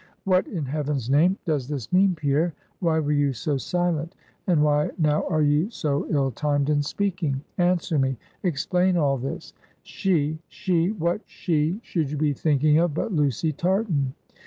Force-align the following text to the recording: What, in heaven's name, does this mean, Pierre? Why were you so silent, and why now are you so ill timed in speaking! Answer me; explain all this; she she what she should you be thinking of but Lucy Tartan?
What, 0.23 0.47
in 0.47 0.65
heaven's 0.65 1.11
name, 1.11 1.37
does 1.45 1.67
this 1.67 1.93
mean, 1.93 2.15
Pierre? 2.15 2.55
Why 2.79 2.97
were 2.97 3.11
you 3.11 3.33
so 3.33 3.57
silent, 3.57 4.15
and 4.47 4.63
why 4.63 4.89
now 4.97 5.27
are 5.27 5.43
you 5.43 5.69
so 5.69 6.07
ill 6.09 6.31
timed 6.31 6.71
in 6.71 6.81
speaking! 6.81 7.43
Answer 7.59 7.99
me; 7.99 8.17
explain 8.41 8.97
all 8.97 9.19
this; 9.19 9.53
she 9.83 10.39
she 10.47 10.89
what 10.89 11.21
she 11.27 11.81
should 11.83 12.09
you 12.09 12.17
be 12.17 12.33
thinking 12.33 12.79
of 12.79 12.95
but 12.95 13.13
Lucy 13.13 13.51
Tartan? 13.51 14.15